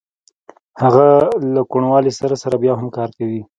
[0.83, 1.05] هغه
[1.53, 3.41] له کوڼوالي سره سره بیا هم کار کوي